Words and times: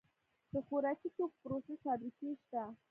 د 0.53 0.55
خوراکي 0.67 1.09
توکو 1.15 1.37
پروسس 1.43 1.79
فابریکې 1.83 2.29
شته 2.41 2.63